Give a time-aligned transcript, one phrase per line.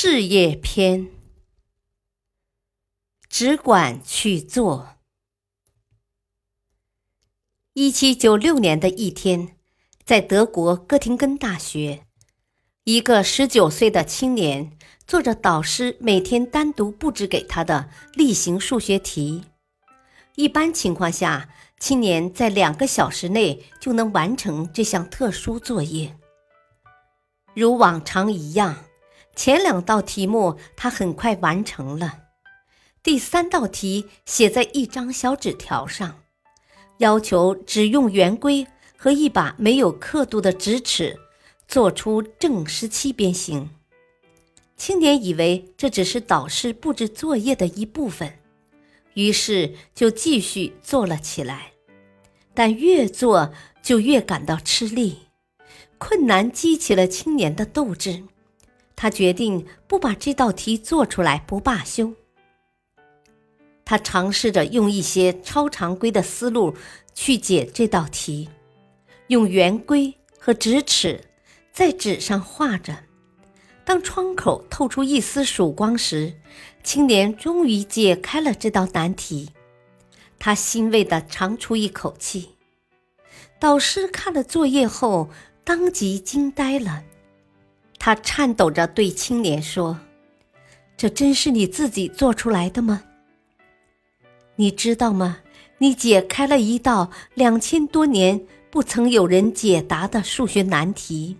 [0.00, 1.08] 事业篇，
[3.28, 4.90] 只管去做。
[7.72, 9.56] 一七九六年的一天，
[10.04, 12.06] 在德国哥廷根大学，
[12.84, 19.46] 一个十九岁的青年做着导师每天单独布置给他的例行数学题。
[20.36, 26.16] 一般情况下，青年在两个小时内就能完成这项特殊作业。
[27.52, 28.84] 如往常一样。
[29.38, 32.22] 前两道题目他很快完成了，
[33.04, 36.22] 第三道题写在一张小纸条上，
[36.96, 38.66] 要求只用圆规
[38.96, 41.16] 和一把没有刻度的直尺
[41.68, 43.70] 做出正十七边形。
[44.76, 48.40] 青年以为这只是导师布置作业的一部分，
[49.14, 51.74] 于是就继续做了起来，
[52.54, 55.28] 但越做就越感到吃力，
[55.96, 58.24] 困难激起了青年的斗志。
[59.00, 62.14] 他决定不把这道题做出来不罢休。
[63.84, 66.74] 他尝试着用一些超常规的思路
[67.14, 68.48] 去解这道题，
[69.28, 71.20] 用圆规和直尺
[71.72, 73.04] 在纸上画着。
[73.84, 76.34] 当窗口透出一丝曙光时，
[76.82, 79.50] 青年终于解开了这道难题。
[80.40, 82.56] 他欣慰地长出一口气。
[83.60, 85.30] 导师看了作业后，
[85.62, 87.04] 当即惊呆了。
[88.08, 90.00] 他颤抖着对青年说
[90.96, 93.02] ：“这真是你自己做出来的吗？
[94.56, 95.40] 你知道吗？
[95.76, 98.40] 你解开了一道两千多年
[98.70, 101.36] 不曾有人解答的数学难题，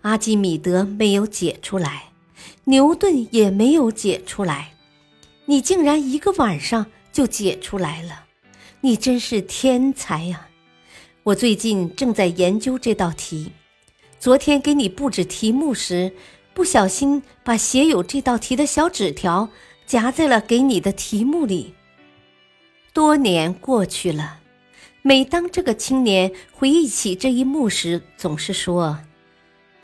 [0.00, 2.04] 阿基米德没有解出来，
[2.64, 4.72] 牛顿也没有解出来，
[5.44, 8.24] 你竟然一个晚上就解出来了！
[8.80, 10.48] 你真是天才呀！
[11.24, 13.52] 我最近正在研究这道题。”
[14.24, 16.10] 昨天给你布置题目时，
[16.54, 19.50] 不小心把写有这道题的小纸条
[19.84, 21.74] 夹在了给你的题目里。
[22.94, 24.40] 多年过去了，
[25.02, 28.98] 每当这个青年回忆起这一幕时，总是说：“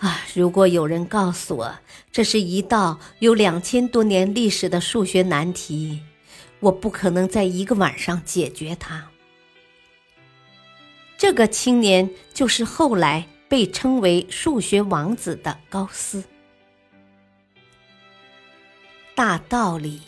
[0.00, 1.74] 啊，如果有人告诉我
[2.10, 6.00] 这是一道有两千多年历史的数学难题，
[6.60, 9.10] 我不可能在一个晚上解决它。”
[11.18, 13.26] 这个青年就是后来。
[13.50, 16.22] 被称为数学王子的高斯，
[19.16, 20.00] 大道理，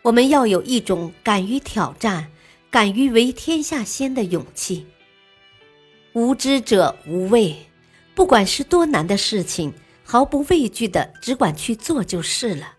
[0.00, 2.30] 我们要有一种敢于挑战、
[2.70, 4.86] 敢于为天下先的勇气。
[6.14, 7.54] 无知者无畏，
[8.14, 12.76] 不管是多难的事情，毫不畏惧的只管去做就是了。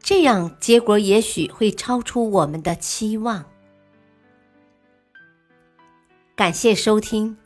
[0.00, 3.44] 这样结果也许会超出我们的期望。
[6.36, 7.36] 感谢收听。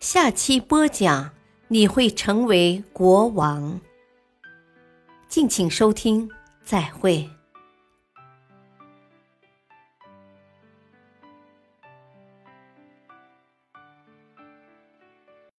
[0.00, 1.30] 下期播讲，
[1.68, 3.78] 你会成为国王。
[5.28, 6.26] 敬请收听，
[6.64, 7.28] 再会。